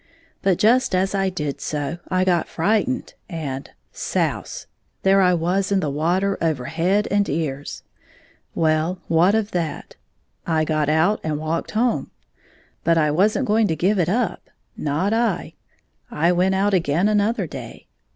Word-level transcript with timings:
But 0.41 0.57
just 0.57 0.95
as 0.95 1.13
I 1.13 1.29
did 1.29 1.61
so 1.61 1.99
I 2.09 2.23
got 2.25 2.47
frightened, 2.47 3.13
and— 3.29 3.69
souse! 4.09 4.65
there 5.03 5.21
I 5.21 5.35
was 5.35 5.71
in 5.71 5.79
the 5.79 5.91
water 5.91 6.39
over 6.41 6.65
head 6.65 7.07
and 7.11 7.29
ears. 7.29 7.83
Well, 8.55 8.97
what 9.07 9.35
of 9.35 9.51
that 9.51 9.95
1 10.45 10.57
I 10.57 10.63
got 10.63 10.89
out 10.89 11.19
and 11.23 11.37
walked 11.37 11.69
home. 11.77 12.09
But 12.83 12.97
I 12.97 13.11
was 13.11 13.37
n't 13.37 13.45
going 13.45 13.67
to 13.67 13.75
give 13.75 13.99
it 13.99 14.09
up— 14.09 14.49
not 14.75 15.13
I. 15.13 15.53
I 16.09 16.31
went 16.31 16.55
out 16.55 16.73
again 16.73 17.07
another 17.07 17.45
day. 17.45 17.85